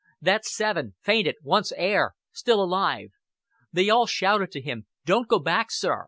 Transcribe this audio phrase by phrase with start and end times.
[0.19, 0.95] "That's seven.
[1.03, 1.35] Fainted.
[1.43, 2.15] Wants air....
[2.31, 3.11] Still alive."
[3.71, 4.87] They all shouted to him.
[5.05, 5.99] "Don't go back, sir.